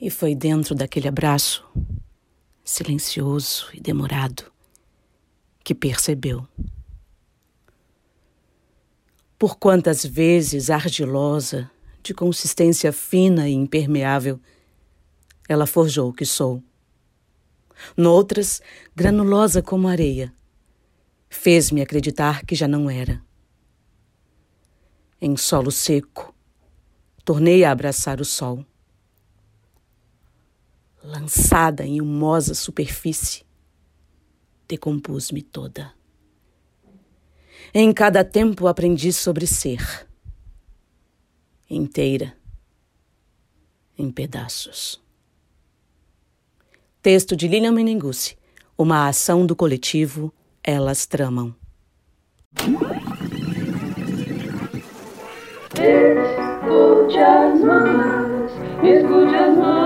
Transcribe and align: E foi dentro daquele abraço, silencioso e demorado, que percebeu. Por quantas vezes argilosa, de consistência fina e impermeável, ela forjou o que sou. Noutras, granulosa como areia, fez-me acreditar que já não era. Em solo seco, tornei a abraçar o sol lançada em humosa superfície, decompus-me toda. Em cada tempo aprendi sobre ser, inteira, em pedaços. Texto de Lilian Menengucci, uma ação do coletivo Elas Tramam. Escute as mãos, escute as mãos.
E 0.00 0.10
foi 0.10 0.32
dentro 0.32 0.76
daquele 0.76 1.08
abraço, 1.08 1.66
silencioso 2.64 3.68
e 3.74 3.80
demorado, 3.80 4.44
que 5.64 5.74
percebeu. 5.74 6.46
Por 9.36 9.58
quantas 9.58 10.06
vezes 10.06 10.70
argilosa, 10.70 11.68
de 12.00 12.14
consistência 12.14 12.92
fina 12.92 13.48
e 13.48 13.52
impermeável, 13.52 14.40
ela 15.48 15.66
forjou 15.66 16.10
o 16.10 16.12
que 16.12 16.24
sou. 16.24 16.62
Noutras, 17.96 18.62
granulosa 18.94 19.60
como 19.60 19.88
areia, 19.88 20.32
fez-me 21.28 21.82
acreditar 21.82 22.46
que 22.46 22.54
já 22.54 22.68
não 22.68 22.88
era. 22.88 23.20
Em 25.20 25.36
solo 25.36 25.72
seco, 25.72 26.32
tornei 27.24 27.64
a 27.64 27.72
abraçar 27.72 28.20
o 28.20 28.24
sol 28.24 28.64
lançada 31.02 31.84
em 31.84 32.00
humosa 32.00 32.54
superfície, 32.54 33.44
decompus-me 34.66 35.42
toda. 35.42 35.92
Em 37.72 37.92
cada 37.92 38.24
tempo 38.24 38.66
aprendi 38.66 39.12
sobre 39.12 39.46
ser, 39.46 40.08
inteira, 41.68 42.34
em 43.96 44.10
pedaços. 44.10 45.02
Texto 47.02 47.36
de 47.36 47.46
Lilian 47.48 47.72
Menengucci, 47.72 48.36
uma 48.76 49.08
ação 49.08 49.44
do 49.46 49.54
coletivo 49.56 50.32
Elas 50.62 51.06
Tramam. 51.06 51.54
Escute 55.74 57.18
as 57.18 57.60
mãos, 57.60 58.50
escute 58.82 59.34
as 59.34 59.56
mãos. 59.56 59.77